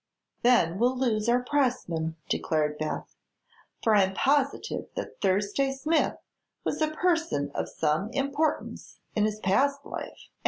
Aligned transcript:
"Then 0.41 0.79
we'll 0.79 0.97
lose 0.97 1.29
our 1.29 1.43
pressman," 1.43 2.15
declared 2.27 2.79
Beth; 2.79 3.13
"for 3.83 3.93
I'm 3.93 4.15
positive 4.15 4.87
that 4.95 5.21
Thursday 5.21 5.71
Smith 5.73 6.15
was 6.63 6.81
a 6.81 6.89
person 6.89 7.51
of 7.53 7.69
some 7.69 8.09
importance 8.09 8.97
in 9.15 9.25
his 9.25 9.39
past 9.39 9.85
life." 9.85 10.29